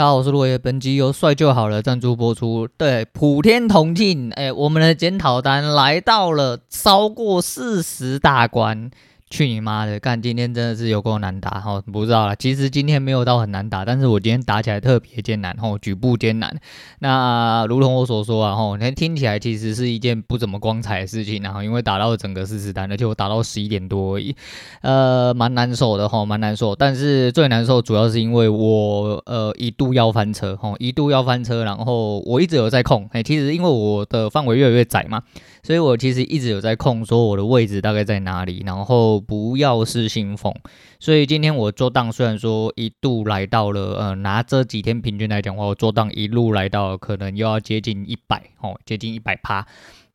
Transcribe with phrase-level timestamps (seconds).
[0.00, 2.66] 大家好，我是落叶，本集由帅就好了赞助播出。
[2.78, 8.90] 对，普天同庆，哎，我们的检讨单来到了超过四十大关。
[9.30, 9.98] 去你妈的！
[10.00, 12.34] 干，今天真的是有够难打哈，不知道啦。
[12.34, 16.52] 其实今天没有到很难打，但是我今天打起来特别艰难哈，举步艰难。
[16.98, 24.34] 那如同我所说啊吼，那听起来其实是一件不怎么光彩的事情，然后因为打到整个四十单，而且我打到十一点多而已，
[24.82, 26.74] 呃，蛮难受的哈，蛮难受。
[26.74, 33.08] 但是最难受主要是因为我呃一度要翻车哈，一度要翻车，然后我一直有在控。
[33.12, 35.22] 哎，其实因为我的范围越来越窄嘛，
[35.62, 39.19] 所以我其实一直有在控，说我的位置大概在哪里，然后。
[39.20, 40.54] 不要失心疯，
[40.98, 49.66] 所以今天我做档虽然说一度来到了，呃，拿这几天平均来讲话，我做档一路来到可能又要接近一百哦，接近一百趴，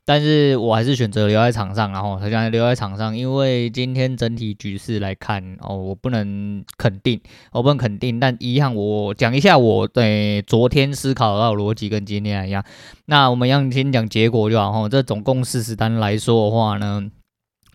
[0.04, 7.20] 但是我还是选择留在场上，然后他讲留在场上，因为今天整体局势来看哦，我不能肯定，
[7.52, 12.64] 我不能肯定，但一样我讲一下我对昨天思考到逻辑跟今天一样，
[13.06, 17.10] 那我们要先讲结果就好哈，这总共四十单来说的话呢。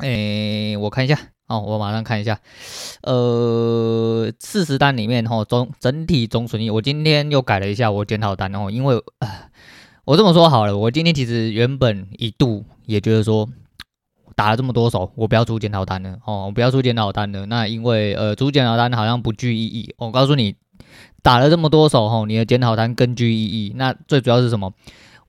[0.02, 2.38] 诶，我看一下哦，我马上看一下。
[3.02, 9.02] 呃，四十单里面哈，总整体总损益，我今天又改了一下我检讨单哦，因为、
[10.04, 13.48] 我这么说好了，我今天其实原本一度也觉得说，
[14.34, 17.46] 打了这么多手，我不要出检讨单了哦，我不要出检讨单了。
[17.46, 19.94] 那因为呃，出检讨单好像不具意义。
[19.98, 20.56] 我告诉你，
[21.22, 23.72] 打了这么多手哈，你的检讨单更具意义。
[23.76, 24.72] 那最主要是什么？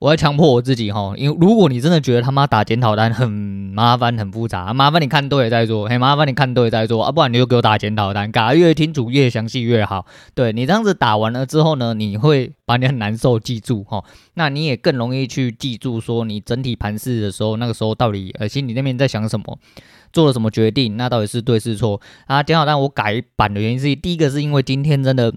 [0.02, 10.04] 我要强迫我自己哈，因为如果你真的觉得他妈打检讨单很麻烦、很复杂，麻烦你看对再做，嘿，麻烦你看对再做啊，不然你就给我打检讨单，打越清楚、越详细越好。
[10.34, 14.02] 对，你这样子打完了之后呢，你会把你很难受记住哈，
[14.34, 19.56] 那你也更容易去记住说你整体盘势的时候，那个时候到底呃心里那边在想什么，
[20.12, 22.42] 做了什么决定，那到底是对是错啊？
[22.42, 25.32] 检讨单我改版的原因是，第一个是因为今天真的。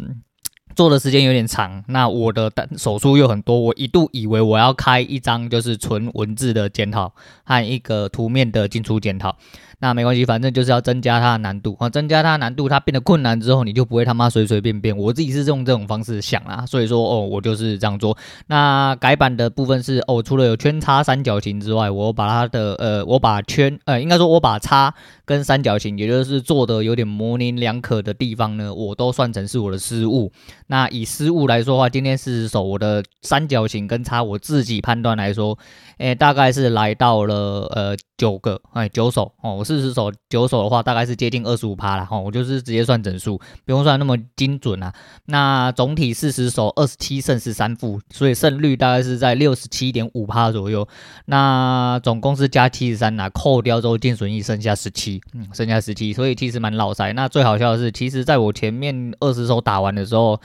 [0.76, 7.14] 做的时间有点长，那我的手术又很多，我一度以为我要开一张就是纯文字的检讨
[7.46, 9.36] 和一个图面的进出检讨。
[9.80, 14.96] 那没关系，反正就是要增加它的难度啊，增加它的难度，它变得困难之后，你就不会他妈随随便便。
[14.98, 18.18] 我自己是用这种方式想啊，所以说哦，我就是这样做。
[18.48, 24.94] 那改版的部分是哦，除了有圈叉三角形之外，我把它的呃，我把圈呃，应该说我把叉
[25.26, 30.32] 跟三角形，也就是做的有点模棱两可的地方呢，我都算成是我的失误。
[30.68, 35.58] 那以失误来说的话，今天四十手我的三角形跟叉，我自己判断来说，
[35.98, 39.56] 诶，大概是来到了呃九个哎九手哦。
[39.56, 42.18] 我是四十手九手的话，大概是接近二十五趴了哈。
[42.18, 44.94] 我就是直接算整数，不用算那么精准啊。
[45.26, 50.88] 那总体四十手二十七胜十三负，所以胜率大概是在六十七点五趴左右。
[51.26, 57.12] 那总共是加七十三啊，扣掉之后净损益剩下十七，嗯，剩下十七，所以其实蛮老塞。
[57.14, 60.40] 那最好笑的是，其实在我前面二十手打完的时候。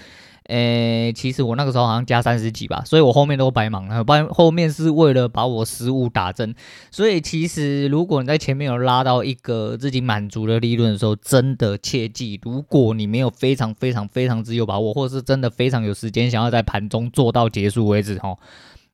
[0.51, 4.03] 诶、其实我那个时候好像加三十几吧，所以我后面都白忙了。
[4.03, 6.55] 不然后面是为了把我失误打针。
[6.91, 18.37] 所以其实如果你在前面有拉到一个自己满足的利润的时候，真的切记，如果你没有非常非常非常之有把握，或者是真的非常有时间想要在盘中做到结束为止，吼。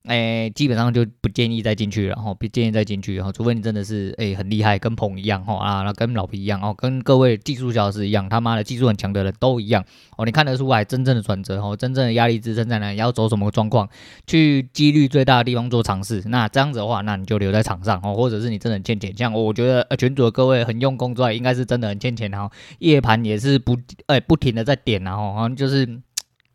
[0.07, 9.85] 哎，基本上就不建议再进去了哈，不建议再进去哈，除非你真的是哎很厉害，跟鹏一样哈啊，那跟老皮一样哦，跟各位技术小时一样，他妈的技术很强的人都一样
[10.17, 13.89] 哦，你看得出来真正的转折哦，真正的压力支撑在哪里，要走什么状况，
[14.27, 26.01] 去几率最大的地方做尝试，那这样子的话，那你就留在场上哦，或者是你真的很欠钱，像我觉得呃群组的各位很用功之外，应该是真的很欠钱哈，夜盘也是不哎不停的在点然后好像就是。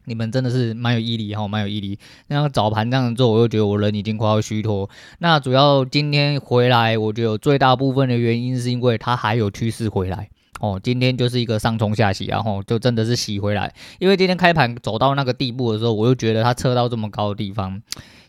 [0.05, 1.97] 你们真的是蛮有毅力哈，蛮有毅力。
[2.27, 4.89] 那早盘这样做，我就觉得我人已经快要虚脱。
[5.19, 10.29] 那主要今天回来，我觉得最大部分的原因是因为它还有趋势回来
[10.59, 10.79] 哦。
[10.81, 13.73] 今天就是一个上冲下洗，然后就真的是洗回来。
[13.99, 17.81] 因为今天开盘走到那个地步的时候，我就觉得它测到这么高的地方，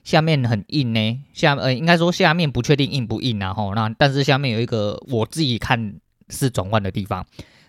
[0.05, 1.21] 下面很硬呢。
[1.33, 5.95] 下呃，应该说下面不确定硬不硬然后那但是下面有一个我自己看
[6.29, 7.25] 是转换的地方。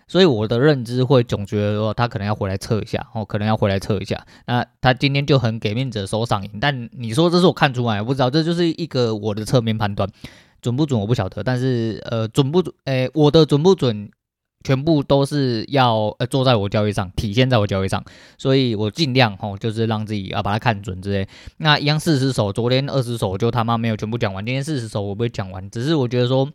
[0.06, 4.26] 所以我的认知会总觉得说他可能要回来测一下，哦，可能要回来测一下。
[4.46, 10.08] 那他今天就很给面子收上影，但你说这是我看出来，我不知道，这就是一个我的侧面判断，
[10.60, 11.42] 准不准我不晓得。
[11.42, 12.74] 但是呃，准不准？
[12.84, 14.10] 诶，我的准不准，
[14.62, 18.04] 全部都是要呃坐在我交易上，体现在我交易上。
[18.36, 21.26] 所以我尽量哦，就是让自己啊把它看准之类。
[21.56, 26.50] 那一样四十手，昨天二十手就他妈没有全部讲完，今天四十手我不会讲完，只是我觉得说，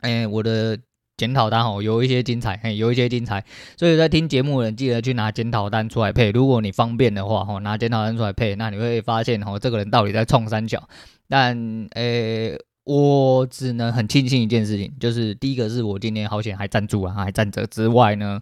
[0.00, 0.78] 诶，我的。
[1.20, 3.44] 检讨单哦，有一些精彩，嘿，有一些精彩，
[3.76, 6.30] 所以在听节目的人记得去拿检讨单出来配。
[6.30, 10.82] 如果你方便的话，哦，拿检讨单出来配，那你会发现，哦，这个人到底在冲三角。
[11.28, 18.40] 但，诶、我只能很庆幸一件事情，就是第一个是我今天好险还站住啊，还站着之外呢，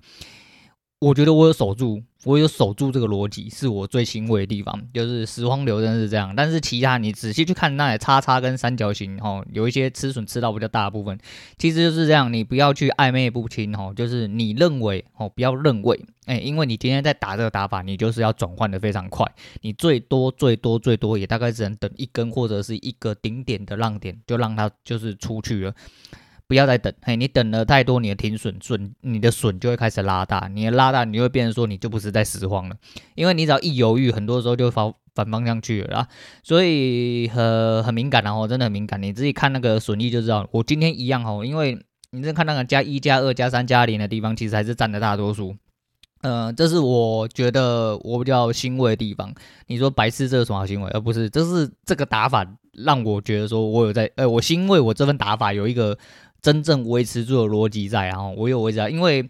[1.00, 4.82] 我觉得我有守住，我有守住这个逻辑，是我最欣慰的地方。
[4.92, 11.16] 就是实荒流真的是这样，但是其他你仔细去看那叉叉跟三角形哦，有一些吃损吃到比较大的部分，
[11.56, 12.32] 其实就是这样。
[12.32, 19.24] 你不要去暧昧不清哦，就是你认为哦，不要认为哎，因为你今天在打这个打法，你就是要转换的非常快，
[19.60, 25.72] 你最多最多最多也大概只能等一根或者是一个顶点的浪点，就让它就是出去了。
[26.48, 32.76] 不要再等，嘿，你等了太多，你的停损损，你的损就会开始拉大，你的拉大，你就会变成说你就不是在拾荒了，
[33.14, 36.08] 因为你只要一犹豫，很多时候就会反反方向去了啦，
[36.42, 40.48] 所以很很敏感然后真的很敏感，你自己看那个损益就知道。
[40.50, 41.78] 我今天一样哦，因为
[42.12, 45.54] 你这看那个加一加二加三加零的地方，其实还是占了大多数，
[46.22, 49.34] 呃，这是我觉得我比较欣慰的地方。
[49.66, 55.98] 你说白痴这是什么好欣慰，而不是这是这个打法让我觉得说我有在，呃，我欣慰我这份打法有一个。
[56.40, 59.28] 真正维持住的逻辑在，然后我有维持在，因为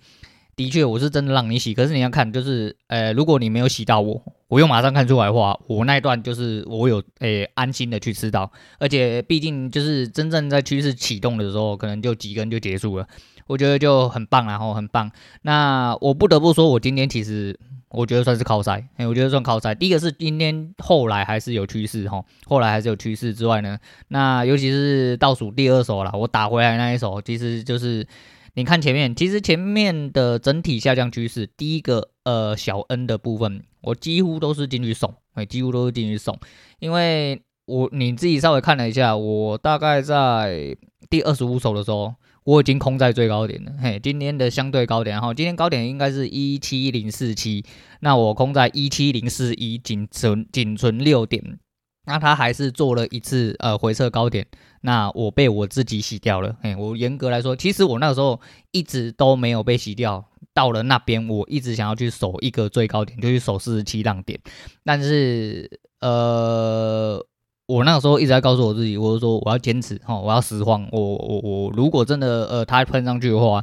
[0.57, 13.07] 的确我是真的让你洗，可是你要看，就是呃，如果你没有洗到我，我又马上看出来的话，我那一段就是我有诶、安心的去吃到，而且毕竟就是真正在趋势启动的时候，可能就几根就结束了，
[13.49, 15.11] 我觉得就很棒，然后很棒。
[15.43, 17.59] 那我不得不说，我今天其实。
[17.91, 19.75] 我觉得算是靠赛，哎，我觉得算靠赛。
[19.75, 23.79] 第一个是今天后来还是有趋势哈，后来还是有趋势之外呢，
[24.09, 28.07] 那尤其是倒数第二手啦，我打回来那一手，其实就是
[28.53, 36.39] 你看前面，其实前面的整体下降趋势，第一个呃小 N 的部分，我几乎都是进去送，哎，几乎都是进去送，
[36.81, 40.77] 因为我你自己稍微看了一下，我大概在
[41.09, 42.15] 第二十五手的时候。
[42.49, 47.63] 我已经空在最高点了，嘿，今天的相对高点，哈，今天高点应该是一七零四七，
[48.01, 51.59] 那我空在一七零四一，仅存仅存六点，
[52.07, 54.47] 那它还是做了一次呃回撤高点，
[54.81, 58.41] 那我被我自己洗掉了，嘿，我严格来说，其实我那个时候
[58.73, 60.25] 一直都没有被洗掉，
[60.55, 64.41] 到了那边我一直想要去守一个最高点，就去守四十七浪点，
[64.87, 67.23] 但是呃。
[67.69, 73.63] 我那个时候一直在告诉我自己，我就说我要坚持哈，我要实况，我我我如果真的呃他喷上去的话，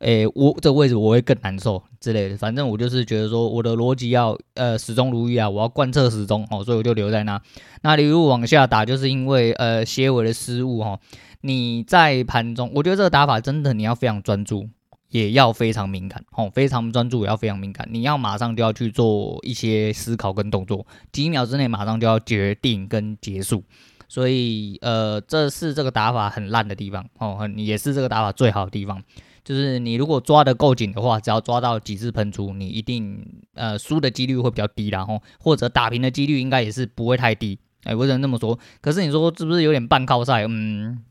[0.00, 2.36] 诶、我这个位置我会更难受之类的。
[2.36, 7.40] 反正我就是觉得说我的逻辑要呃始终如一啊，我要贯彻始终哦，所以我就留在那。
[7.80, 10.98] 那你如果往下打，就是因为呃些尾的失误哈。
[11.40, 14.68] 你在盘中，我觉得这个打法真的你要非常专注。
[15.10, 17.88] 也要非常敏感，哦，非常专注，也要非常敏感。
[17.90, 23.64] 你要马上就要去做一些思考跟动作，几秒之内马上就要决定跟结束。
[24.10, 29.02] 所以，呃，这是这个打法很烂的地方，哦，也是这个打法最好的地方。
[29.44, 37.58] 就是你如果抓得够紧的话，只要抓到几次喷出，你一定呃输的几率会比较低，然后或者打平的几率应该也是不会太低。
[37.84, 38.58] 哎，我只能这么说。
[38.80, 40.46] 可是你说是不是有点半靠赛？
[40.46, 41.02] 嗯。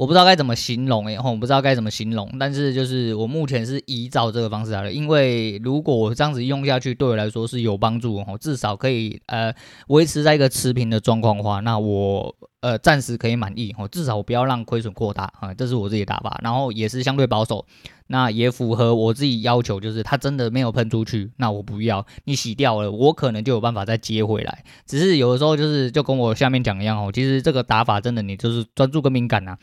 [0.00, 9.52] 我不知道该怎么形容，诶，我不知道该怎么形容，但是就是我目前是依照这个方式来的，因为如果我这样子用下去，对我来说是有帮助，哦，至少可以呃
[9.88, 12.34] 维持在一个持平的状况的话，那我。
[12.62, 17.64] 呃，暂时可以满意哦，至少我不要让亏损扩大啊，这是我自己打法，然后也是相对保守，
[18.12, 24.64] 那也符合我自己要求，就是它真的没有喷出去，那我不要，你洗掉了，我可能就有办法再接回来。
[24.84, 29.56] 只是有的时候就是就跟我下面讲一样哦，其实这个打法真的你就是专注跟敏感呐，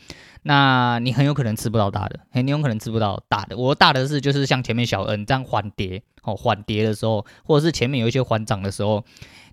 [0.44, 3.54] 那你很有可能吃不到大的，嘿，你有可能吃不到大的。
[3.54, 9.04] 我大的是就是像前面小 N 这样缓跌哦，缓跌的时候，或者是前面有一些缓涨的时候。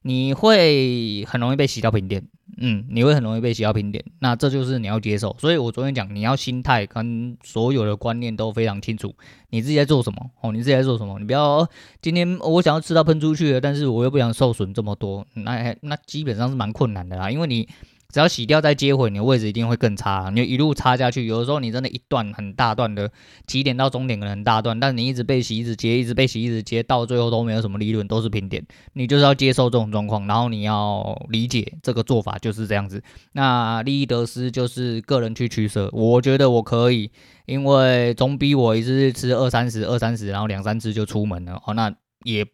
[0.07, 2.24] 你会很容易被洗到平点，
[2.57, 5.35] 嗯，你会很容易被洗到平点，那这就是你要接受。
[5.40, 9.16] 所以我昨天讲，你要心态跟所有的观念都非常清楚，
[9.50, 11.68] 你自己在做什么哦，你自己在做什么，你不要
[12.04, 17.68] 今天我想要吃到喷出去了，但是我又不想受损这么多，那那基本上是蛮困难的啦，因为你。
[18.16, 20.30] 只要洗掉再接回，你的位置一定会更差。
[20.30, 23.12] 你就一路插下去，有的时候你真的一段很大段的
[23.45, 28.66] 起点到终点可能很大段，但你一直被洗，一直接，一直被洗，一直接，到最后都没有什么利润，都是平点。
[28.94, 33.04] 你就是要接受这种状况，然后你要理解这个做法就是这样子。
[33.34, 35.90] 那利益得失就是个人去取舍。
[35.92, 37.12] 我觉得我可以，
[37.48, 41.62] 因为总比我一次吃二三十、二三十，然后两三次就出门了。
[41.66, 41.94] 哦，那
[42.24, 42.48] 也。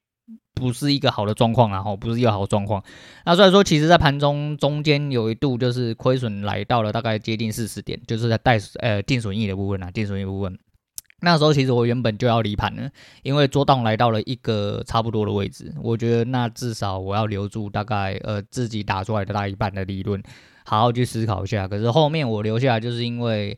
[0.54, 2.84] 不是一个好的状况啊，吼，不是一个好状况。
[3.26, 10.58] 那所以说，其实，在盘中中间有一度就是亏损来到了大概接近四十点，就是在带呃净损益的部分啊，净损益部分。
[11.22, 12.90] 那时候其实我原本就要离盘了，
[13.24, 20.22] 因为做档来到了一个差不多的位置，我觉得那至少我要留住大概呃自己打出来的大一半的利润，
[20.66, 21.68] 好好去思考一下。
[21.68, 23.58] 可是后面我留下来就是因为。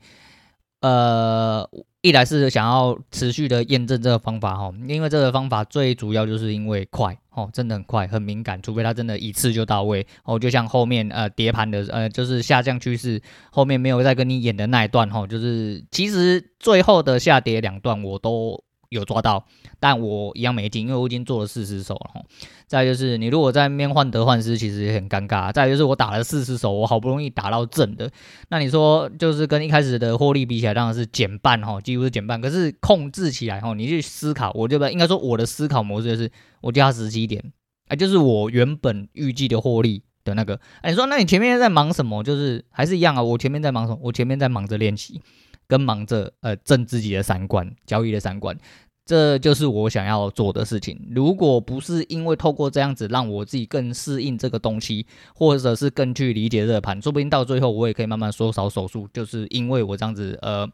[0.84, 1.66] 呃，
[2.04, 18.62] 一来是想要持续的验证这个方法哈，因为这个方法最主要就是因为快哦，真的很快，很敏感，除非它真的一次就到位哦，就像后面呃叠盘的呃就是下降趋势后面没有再跟你演的那一段哈，就是其实最后的下跌两段我都
[18.94, 19.46] 有抓到，
[19.80, 22.24] 但我一样没进，因为我已经做了四十手了。
[22.68, 25.52] 再就是你如果在面患得患失，其实也很尴尬。
[25.54, 28.10] 再就是我打了四十手，我好不容易打到正的，
[28.50, 32.42] 那你说就是跟一开始的获利比起来，当然是减半哈，几乎是减半。
[32.42, 36.32] 可是控制起来哈，你去思考，我觉得应该说我的思考模式就是
[36.62, 37.44] 我加十七点，
[37.90, 40.60] 哎，就是我原本预计的获利的那个。
[40.82, 42.24] 哎，你说那你前面在忙什么？
[42.24, 44.00] 就是还是一样啊，我前面在忙什么？
[44.02, 45.22] 我前面在忙着练习，
[45.68, 48.58] 跟忙着呃挣自己的三观，交易的三观。
[49.06, 50.98] 这就是我想要做的事情。
[51.12, 55.06] 如果不是因为透过这样子让我自己更适应这个东西，
[55.36, 59.08] 或者是更去理解这个盘，说不定到最后我也可以慢慢缩小手数。
[59.14, 60.68] 就是因为我这样子呃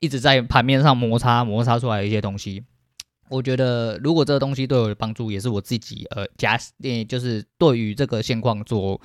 [0.00, 2.64] 一直在盘面上摩擦摩擦出来一些东西，
[3.28, 6.58] 我觉得如果这个东西对我的帮助，也是我自己呃加，
[7.08, 9.00] 就是对于这个现况做。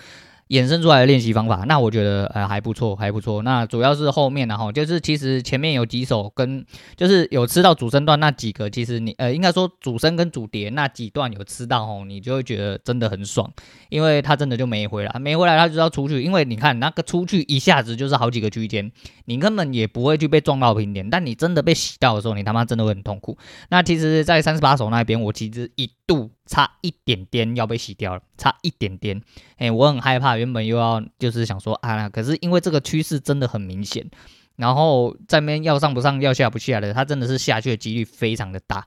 [0.49, 3.41] 衍生出来的练习方法，那我觉得呃还不错，还不错。
[3.41, 6.63] 那主要是后面的哈，就是其实前面有几首跟
[6.95, 13.51] 就是有吃到主升段那几个，其实你呃应该说主升跟主跌那几段有吃到哦，你就会觉得真的很爽，
[13.89, 18.91] 因为他真的就没回来，没回来他就要出去，因为你看那个出去一下子就是好几个区间，
[19.25, 23.35] 你根本也不会去被撞到平点，但你真的被洗到的时候，你他妈真的会很痛苦。
[23.69, 26.29] 那其实，在三十八手那边，我其实一度。
[26.45, 29.19] 差一点点要被洗掉了，差一点点，
[29.57, 34.07] 哎、我很害怕，原本又要就是想说啊，可是因为这个趋势真的很明显，
[34.55, 38.85] 然后在那边要上不上，要下不下的，它真的是下去的几率非常的大，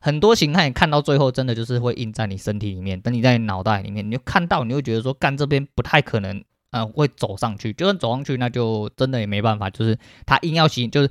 [0.00, 9.96] 很多形态看到最后真的就是会印在你身体里面，等你在脑袋里面，你就看到，你会觉得说干这边不太可能，呃，会走上去，就算走上去，那就真的也没办法，就是
[10.26, 11.10] 他硬要洗，就是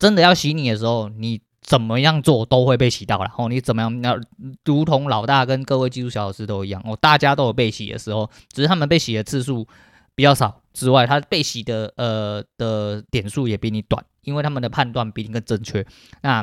[0.00, 1.40] 真的要洗你的时候，你。
[1.68, 4.00] 怎么样做都会被洗到了哦，你怎么样？
[4.00, 4.18] 那
[4.64, 9.68] 如同老大跟各位技术小老师都一样哦，大家都有被洗的时候，只是他们被洗的次数
[10.14, 15.84] 比较少之外，他被洗的呃的点数也比你短，因为他们的判断比你更正确。
[16.22, 16.42] 那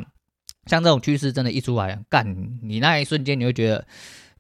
[0.67, 3.83] 像这种趋势真的，一出来干，你那一瞬间你会觉得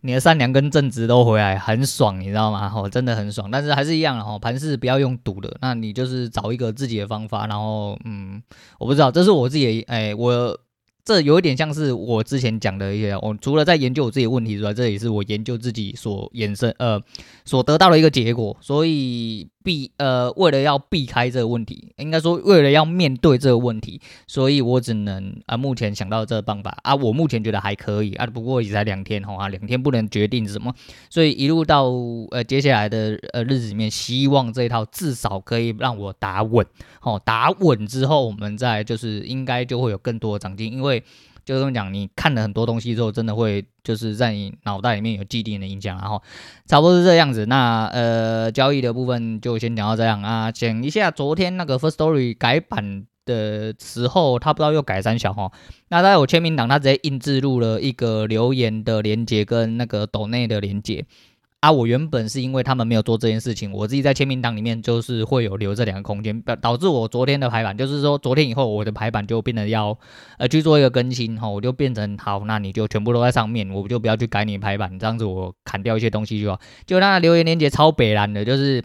[0.01, 2.71] 你的善良跟正直都回来，很爽，你知道吗？
[2.75, 3.49] 哦，真的很爽。
[3.49, 8.39] 但是还是一样哦，盘势不要用赌的，那你就是找一个自己的方法，然后嗯，
[8.77, 10.55] 我不知道，这是我自己哎，我。
[11.05, 17.01] 这有一点像是我之前讲的一些，我除了在研究我自己的问题之外，这也是我研究自己所衍生呃
[17.45, 19.47] 所得到的一个结果，所以。
[19.65, 30.71] 避呃，为了要避开这个问题，应该说为了要面对这个问题，所以我只能啊，目前想到这个办法啊，我目前觉得还可以啊，不过也才两天吼啊，两天不能决定什么，
[31.09, 31.85] 所以一路到
[32.29, 36.63] 呃接下来的呃日子里面，希望这一套至少可以让我打稳，
[36.99, 41.03] 好，打稳之后，我们再就是应该就会有更多的长进，因为。
[41.45, 46.21] 就这么讲，你看了很多东西之后，真的会就是在你脑袋里面有既定的印象，然后
[46.65, 47.45] 差不多是这样子。
[47.45, 50.51] 那呃，交易的部分就先讲到这样啊。
[50.51, 55.51] 讲一下昨天那个 First Story 改版的时候，他不知道又改三小哈。
[55.89, 61.05] 那在我签名档，他直接印制入了一个留言的连接跟那个抖内的连接。
[61.65, 69.97] 啊，我原本是因为他们没有做这件事情，我自己在签名档里面就是会有留这两个空间，导致我昨天的排版，就是说昨天以后我的排版就变得要
[70.37, 76.59] 呃去做一个更新哈，我就变成好，那你就全部都在上面，我就不要去改你排版，这样子我砍掉一些东西就好。
[76.85, 78.83] 就那留言链接超北蓝的，就是。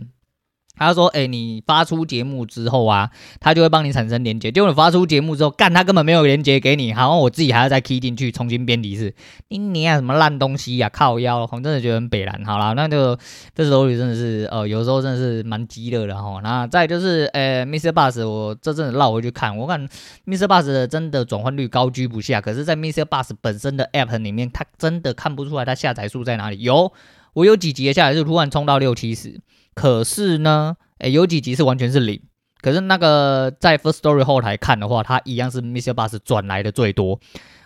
[0.87, 4.51] 他说：“哎、你发出节目之后啊，他就会帮你产生连接。
[4.51, 9.13] 结果你发出节目之后，干他根本没有连接给你，好像我自己还要再 key 进去重新编辑一次。
[9.49, 12.45] 你你啊，什么烂东西呀、啊，靠腰，我真的觉得很北蓝。
[12.45, 13.17] 好了，那就
[13.55, 16.41] 这手里真的是，呃，有时候真的是蛮激烈的哈。
[16.43, 17.93] 那再就是，呃，Mr.
[17.93, 19.87] Bus，我这阵子绕回去看，我看
[20.27, 20.47] Mr.
[20.47, 22.41] Bus 真的转换率高居不下。
[22.41, 23.05] 可是，在 Mr.
[23.05, 26.61] Bus 本身的 App 里面，它真的看不出来它下载数在哪里。
[26.63, 26.93] 有，
[27.35, 29.41] 我有几集下来是突然冲到六七十。”
[29.75, 32.21] 可是呢，诶，有几集是完全是零。
[32.61, 37.19] 可是那个在 first story 后台看的话，它一样是 MrBus 转来的最多。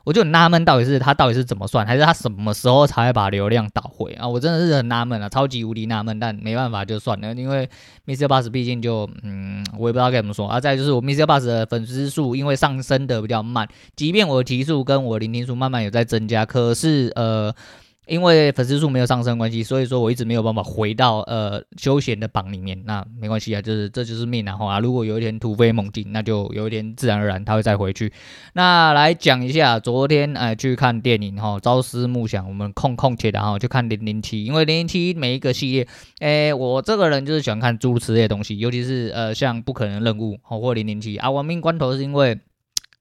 [0.05, 4.29] 我就很纳闷，到底是他到底是怎么算，还是他什么时候才会把流量导回啊？
[4.29, 6.21] 我真的是很纳闷啊，超级无敌纳闷。
[6.21, 7.69] 但没办法，就算了，因为
[8.07, 10.61] MrBus 毕竟就嗯，我也不知道该怎么说啊。
[10.61, 13.67] 再就是我 MrBus 的粉丝数因为上升的比较慢，
[13.97, 17.53] 即便我的集数跟我的聆听数慢慢有在增加，可是呃。
[18.07, 22.83] 因为粉丝数没有上升关系，所以说我一直没有办法回到呃休闲的榜里面。
[22.85, 28.13] 那没关系啊，就是这就是命然后啊，如果有一天突飞猛进，那就有一天自然而然他会再回去。
[28.53, 35.89] 那来讲一下昨天呃去看电影哈，朝思暮想，我们空空切的哈，去看零零七，因为零零七每一个系列，
[36.21, 42.39] 诶，我这个人就是喜欢看诸如此类的东西，尤其是呃像不可能任务或零零七啊，亡命关头是因为。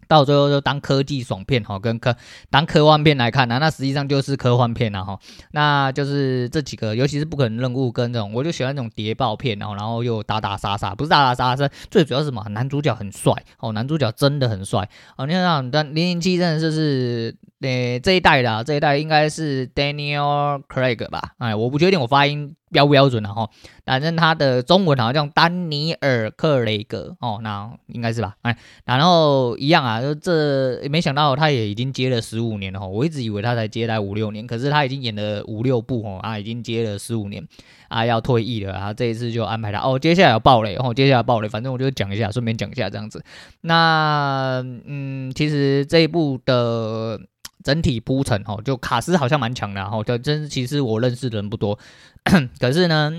[0.07, 2.15] 到最后就当科技爽片哈，跟科
[2.50, 5.19] 当科幻片来看呢，那实际上就是科幻片了哈。
[5.51, 12.43] 那就是这几个，尤其是不可能任务跟这种，我就喜欢这种谍报片，然后然后又打打杀杀，不是打打杀杀，最主要是什么？
[12.50, 15.25] 男主角很帅哦，男主角真的很帅哦。
[15.25, 21.34] 你看，但零零七真的就是呃这一代的，这一代应该是 Daniel Craig 吧？
[21.39, 22.55] 哎，我不确定我发音。
[22.74, 23.48] 标不标准了哈，
[23.86, 28.34] 反正他的中文好像叫丹尼尔克雷格哦，那应该是吧？
[28.41, 37.48] 哎，然后一样啊，就这没想到他也已经接了十五年了哈，我一直以为他才接待五六年，可是他已经演了五六部哦，啊，已经接了十五年
[37.89, 43.24] 啊，要退役了啊，这一次就安排他哦，接下来要爆雷哦，接下来爆雷，反正我就讲一下，顺便讲一下这样子。
[43.62, 47.22] 那嗯，其实这一部的。
[47.63, 51.77] 整体铺陈哦，就卡斯好像蛮强的哈，就真其实我认识的人不多，
[52.60, 53.12] 可是呢，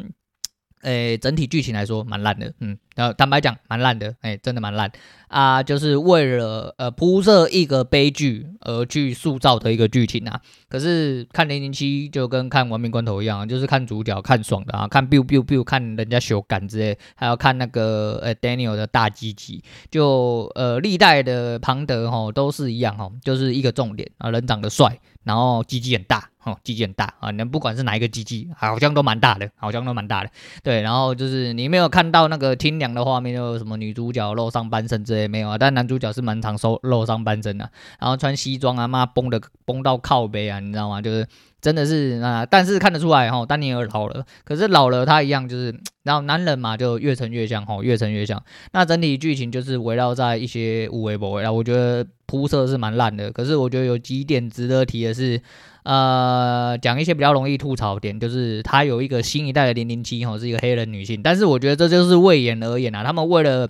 [0.84, 2.78] 诶、整体剧情来说蛮烂的，嗯。
[2.94, 4.88] 然后坦白讲，蛮烂的，哎，真的蛮烂
[5.26, 5.60] 啊！
[5.60, 10.40] 就是为了呃铺设一个悲剧而去塑造的一个剧情啊。
[10.68, 19.60] 可是看零零七就跟看亡命关头一样，就是看主角看爽的啊，看 biu biu biu，看人家修改之类，还要看那个呃 Daniel 的大鸡鸡，
[19.90, 30.30] 就呃历代的庞德哈都是一样哈，就是一个重点啊，人长得帅，然后鸡鸡很大，哦，鸡鸡很大啊，你不管是哪一个鸡鸡，好像都蛮大的，好像都蛮大的，
[30.62, 32.74] 对，然后就是你没有看到那个听。
[32.74, 35.56] 的画面就什么女主角露上半身之类没有啊？
[35.56, 41.00] 但男主角是蛮常收露上半身的，然后穿西装啊，妈绷的绷到靠背啊，你知道吗？
[41.00, 41.26] 就是
[41.62, 48.42] 真的是啊，但是看得出来哈，丹尼尔老了，可是老了他一样就是，然后男人嘛就越陈越像哈，越陈越像。
[48.72, 52.04] 那整体剧情就是围绕在一些无为不为啊，我觉得
[52.36, 55.40] 肤色是蛮烂的，可是我觉得有几点值得提的是。
[55.84, 63.68] 呃，讲一些比较容易吐槽点，就是他有一个新一代的零零七，哦，是一个黑人女性，但是我觉得这就是为演而演啊，他们为了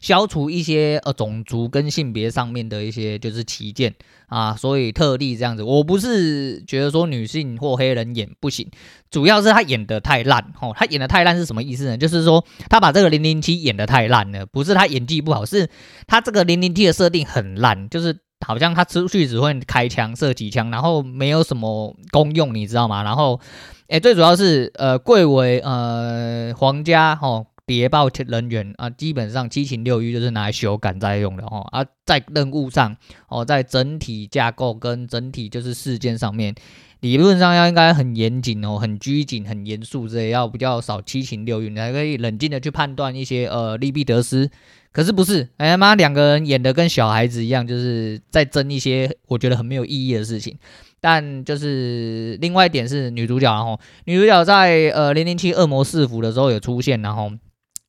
[0.00, 3.94] 消除一些呃种族跟性别上面的一些就是歧见
[4.26, 5.62] 啊，所以特地这样子。
[5.62, 8.68] 我不是觉得说女性或黑人演不行，
[9.10, 11.96] 主要是他演得太烂，哦，他演得太烂是什么意思呢？
[11.96, 15.68] 就是说他把这个零零七演得太烂了，不是他演技不好，是
[16.06, 18.18] 他这个零零七的设定很烂，就是。
[18.44, 23.04] 好像他出去只会开枪射几枪，然后没有什么功用，你知道吗？
[23.04, 23.38] 然后，
[23.86, 31.66] 诶，最主要是呃，贵为呃皇家吼谍报人员啊，基本上七情六欲就是拿来修改在用的哦。
[31.70, 32.96] 啊，在任务上
[33.28, 36.54] 哦，在整体架构跟整体就是事件上面，
[37.00, 44.50] 理论上要应该很严谨哦，很拘谨、很严肃之类，要比较少七情六欲，你才可以冷静的去判断一些呃利弊得失。
[44.90, 50.58] 可是不是，哎呀妈，两个人演的跟小孩子一样，就是在争一些我觉得很没有意义的事情。
[51.00, 57.32] 但就是另外一点是女主角，然后女主角在呃零零七恶魔四伏的时候有出现，然后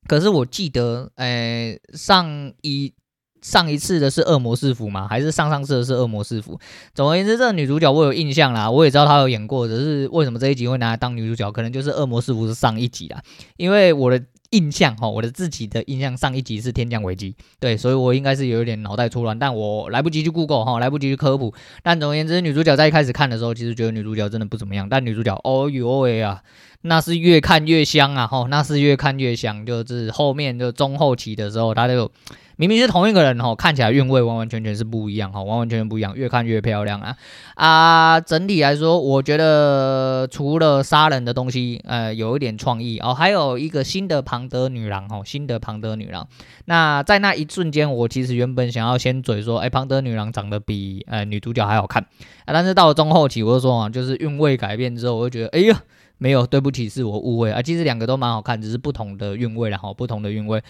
[0.08, 2.94] 可是我记得，哎，上一
[3.42, 5.08] 上一次的是恶魔师傅吗？
[5.08, 6.60] 还是上上次的是恶魔师傅？
[6.94, 11.52] 总而言之，这个女主角我有印象啦，我也知道她有演过，只是为什么这一集会拿来当女主角？
[11.52, 13.22] 可能就是恶魔师傅是上一集啦，
[13.58, 14.24] 因为我的。
[14.54, 21.54] 印象哈，我的自己的印象，上一集是天降危机，对，所以我应该是有一点脑袋出乱，但我来不及去 Google 哈，来不及去科普。
[21.82, 26.42] 但总而言之，女主角在一开始看的时候，其实觉得女主角真的不怎么样，但女主角，哦呦喂啊，
[26.82, 32.10] 那是越看越香啊，哈，那是越看越香，就是后面就中后期的时候，她就。
[32.56, 37.18] 明明是同一个人哈，看起来韵味完完全全是不一样哈，完完全全不一样，越看越漂亮啊
[37.56, 38.20] 啊！
[38.20, 46.28] 整体来说，我觉得除了杀人的东西，呃，有一点创意哦，还有一个新的庞德女郎哦，新的庞德女郎。
[46.66, 52.04] 那在那一瞬间，我其实原本想要先嘴说，哎，庞德女郎长得比呃女主角还好看
[52.46, 55.82] 啊，但是到了中后期，我就说啊，就是韵味改变之后，我就觉得，哎呀，
[56.18, 60.62] 没有，对不起，是我误会啊，其实两个都蛮好看，只是不同的韵味，然后不同的韵味。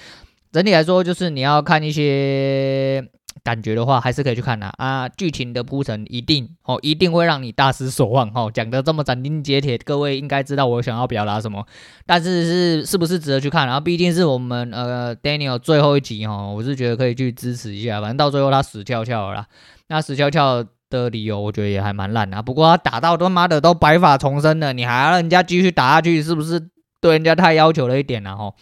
[0.53, 3.03] 整体来说，就是你要看一些
[3.43, 5.09] 感觉的话，还是可以去看的啊，啊。
[5.09, 8.51] 剧情的铺陈一定哦，一定会让你大失所望哦。
[8.53, 11.65] 讲得这么斩钉截铁，各位应该知道我想要表达什么。
[12.05, 13.65] 但是是是不是值得去看？
[13.65, 17.99] 然后毕竟是我们呃 Daniel 最后一集哦，我是觉得可以去支持一下。
[17.99, 19.47] 反正到最后他死翘翘了啦，
[19.87, 22.43] 那死翘翘的理由我觉得也还蛮烂啊。
[22.43, 26.69] 不过他打到他妈的都白发重生了，你还要让人家继续打下去，是不是
[27.01, 28.55] 对人家太要求了一点了吼？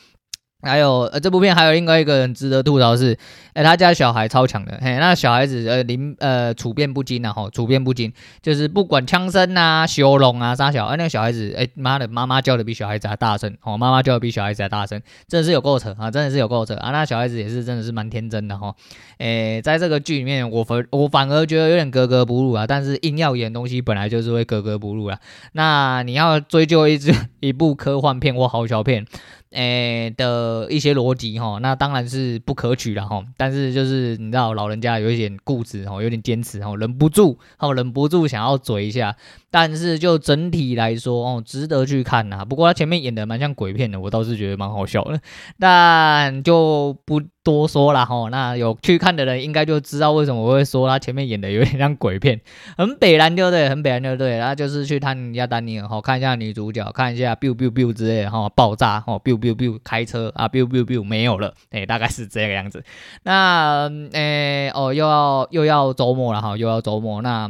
[0.62, 3.18] 还有呃，这部片还有另外一个人值得吐槽是，
[3.54, 18.74] 哎，他家小孩超强的，嘿，那小孩子呃灵呃处变不惊啊，吼，处变不惊，就是不管枪声啊、修容啊、杀小，哎，那个小孩子，哎妈的，妈妈叫的比小孩子还大声，哦，妈妈叫的比小孩子还大声，真的是有够扯啊，真的是有够扯啊，那小孩子也是真的是蛮天真的哈，
[19.18, 25.18] 哎，在这个剧里面，我反我反而觉得有点格格不入啊，但是硬要演东西，本来就是会格格不入啊，
[25.54, 29.06] 那你要追究一只 一部科幻片或好小片。
[29.52, 33.24] 诶的一些逻辑哈，那当然是不可取了哈。
[33.38, 39.16] 但是就是你知道老人家有一点固执哈，有点坚持哈，忍不住哈，忍不住想要嘴一下。
[39.50, 42.46] 但是就整体来说哦，值得去看呐。
[42.46, 45.20] 不过他前面演的蛮像鬼片的，我倒是觉得蛮好笑的。
[45.60, 48.30] 但就不多说了哈。
[48.30, 52.40] 那有去看的人应该就知道为什么我会说他前面演的有点像鬼片，
[52.78, 54.38] 很北蓝就对，很北蓝就对。
[54.38, 62.84] 然后就是去探一下丹尼尔哈，看一下女主角，看一下 biu biu biu 之类的哈，爆炸哈，biu biu biu 开车啊，biu biu biu 没有了，哎，大概是这个样子。
[63.24, 67.50] 那诶哦，又要又要周末了哈，又要周末那。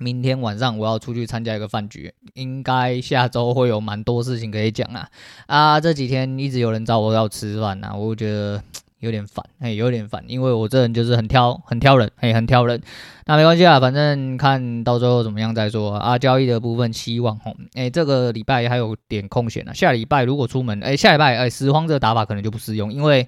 [0.00, 5.08] 明天晚上我要出去参加一个饭局，应该下周会有蛮多事情可以讲啊
[5.48, 5.80] 啊！
[5.80, 8.62] 这几天一直有人找我要吃饭啊，我觉得
[9.00, 12.80] 有点烦，哎，有点烦，因为我这人就是很挑，很挑人，哎，很挑人。
[13.26, 16.18] 那没关系啊，反正看到最后怎么样再说啊。
[16.18, 19.72] 交易的部分希望吼，哎，这个礼拜还有点空闲啊。
[19.72, 23.26] 下礼拜如果出门，哎，下礼拜哎，拾荒这个打法可能就不适用，因为。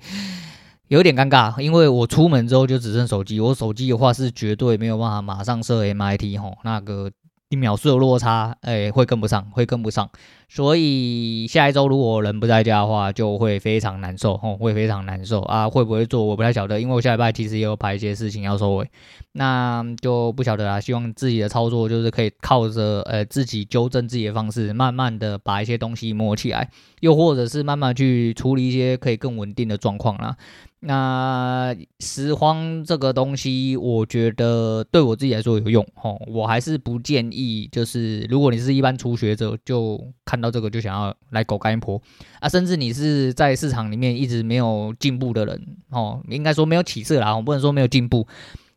[0.89, 7.09] 有点尴尬，因为我出门之后就只剩手机，我手机的话是绝对没有办法马上设 MIT 吼，那个
[7.49, 10.11] 一秒数的落差，哎，会跟不上，会跟不上，
[10.53, 18.91] 所以下一周如果人不在家的话，就会非常难受吼，会非常难受啊，会不会做我不太晓得，因为我下礼拜其实也有排一些事情要收尾，
[19.33, 30.37] 那就不晓得啦，希望自己的操作就是可以靠着呃自己纠正自己的方式，慢慢的把一些东西摸起来，又或者是慢慢去处理一些可以更稳定的状况啦。
[30.83, 42.00] 那拾荒这个东西，我觉得对我自己来说有用吼，我还是不建议，就是如果你是一般初学者，就看到这个就想要来狗干一波
[42.40, 48.26] 啊，甚至你是在市场里面一直没有进步的人哦，应该说没有起色啦，我不能说没有进步。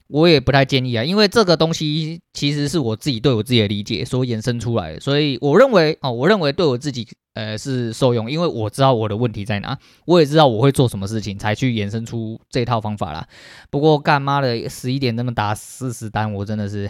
[0.07, 13.27] 我也不太建议啊，因为这个东西其实是我自己对我自己的理解所衍生出来的，所以我认为哦，我认为对我自己呃是受用，因为我知道我的问题在哪，我也知道我会做什么事情才去衍生出这套方法啦。
[13.71, 16.87] 不过干妈的十一点那么打四十单，我真的是。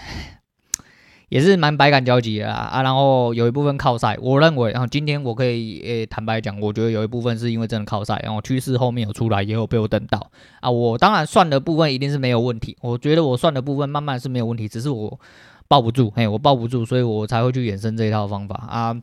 [1.33, 10.69] 也是蛮百感交集的啊，然后有一部分靠赛，我认为，然后今天我可以诶、坦白讲，我觉得有一部分是因为真的靠赛，然后趋势后面有出来，也有被我等到啊。
[10.69, 15.19] 我当然算的部分一定是没有问题，我觉得我算的部分慢慢是没有问题，只是我
[15.67, 18.95] 抱不住，嘿，我抱不住，所以我才会去衍生这一套方法啊。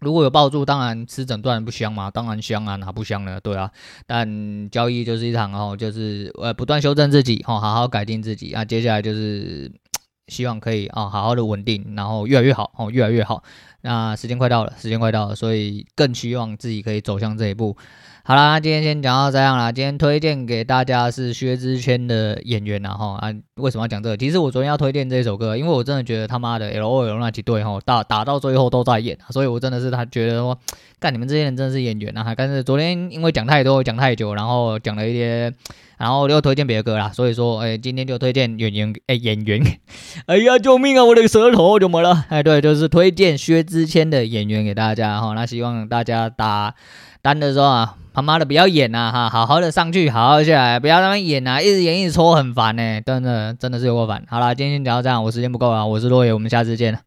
[0.00, 3.38] 如果有抱住，当然吃整段不香嘛，当然香啊，哪不香呢？
[3.42, 3.70] 对啊，
[4.06, 8.64] 但交易就是一场哦，就是呃不断修正自己，哦，好好改进自己啊。
[8.64, 9.70] 接下来就是。
[10.28, 13.42] 希望可以啊、好好的稳定，然后越来越好哦，越来越好。
[13.86, 17.76] 那时间快到了，时间快到了，所以更希望自己可以走向这一步。
[18.24, 19.70] 好啦，今天先讲到这样啦。
[19.70, 24.16] 今天推荐给大家是薛之谦的演员呐，哈啊，为什么要讲这个？
[24.16, 30.58] 其实我昨天要推荐这首歌，因为我真的觉得他妈的 L.O.L 那几队哈打打到最后都在演，所以我真的是他觉得说，
[30.98, 32.34] 干你们这些人真的是演员啊！
[32.36, 35.52] 但是昨天因为讲太多，讲太久，然后讲了一些，
[35.98, 39.62] 然后又推荐别的歌啦，所以说，哎，今天就推荐演员，哎，演员，
[40.26, 41.04] 哎呀，救命啊！
[41.04, 42.24] 我的舌头怎么了？
[42.28, 45.34] 哎，对，就是推荐薛之之前的演员给大家哈。
[45.34, 46.74] 那希望大家打
[47.20, 47.94] 单的时候啊。
[48.16, 54.24] 他妈的，不要演呐哈，好好的上去，好好的下来，不要那么演呐，一直演一直搓，很烦呢，真的真的是有够烦。
[54.26, 57.00] 好了，今天先讲到这样，我时间不够了，我是落叶，我们下次见了。